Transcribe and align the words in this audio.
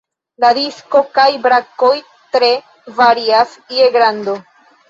La 0.43 0.49
disko 0.57 1.01
kaj 1.17 1.25
brakoj 1.43 1.91
tre 2.37 2.51
varias 3.03 3.55
je 3.81 3.93
grando. 3.99 4.39